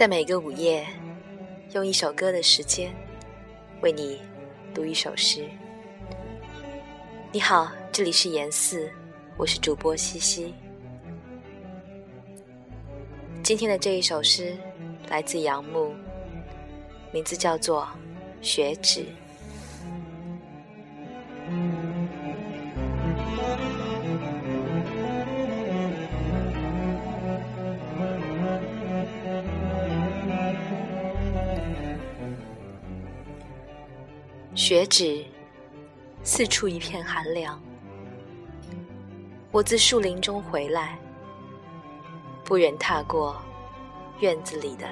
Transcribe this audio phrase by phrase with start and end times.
[0.00, 0.86] 在每个午夜，
[1.74, 2.90] 用一首歌的时间，
[3.82, 4.18] 为你
[4.72, 5.46] 读一首诗。
[7.30, 8.90] 你好，这里是严四，
[9.36, 10.54] 我是主播西西。
[13.42, 14.56] 今天的这一首诗
[15.10, 15.92] 来自杨牧，
[17.12, 17.82] 名字叫做
[18.40, 19.00] 《雪纸》。
[34.54, 35.24] 雪止，
[36.24, 37.62] 四处一片寒凉。
[39.52, 40.98] 我自树林中回来，
[42.44, 43.40] 不忍踏过
[44.18, 44.88] 院子里的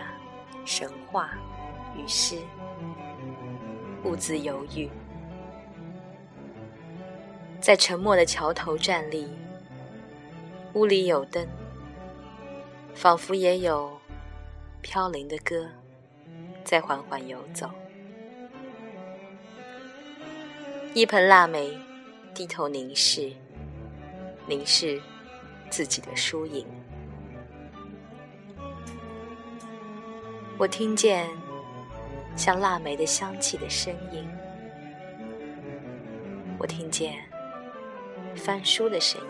[0.64, 1.36] 神话
[1.96, 2.38] 与诗，
[4.04, 4.88] 兀自犹豫，
[7.60, 9.28] 在沉默的桥头站立。
[10.74, 11.46] 屋里有灯，
[12.94, 13.98] 仿佛也有
[14.82, 15.66] 飘零的歌
[16.62, 17.68] 在缓缓游走。
[20.94, 21.78] 一盆腊梅，
[22.34, 23.30] 低头凝视，
[24.46, 25.00] 凝视
[25.70, 26.66] 自己的输赢。
[30.56, 31.28] 我听见
[32.34, 34.26] 像腊梅的香气的声音，
[36.58, 37.14] 我听见
[38.34, 39.26] 翻书的声音。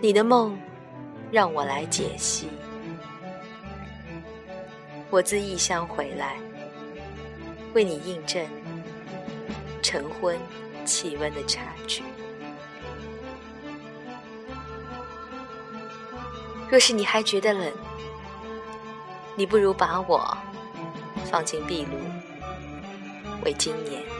[0.00, 0.56] 你的梦
[1.32, 2.48] 让我来解析。
[5.10, 6.36] 我自异乡回来。
[7.76, 8.42] 为你印证
[9.82, 10.40] 晨昏
[10.86, 12.02] 气温的差距。
[16.70, 17.70] 若是你还觉得冷，
[19.34, 20.34] 你不如把我
[21.26, 21.98] 放进壁炉，
[23.44, 24.15] 为今年。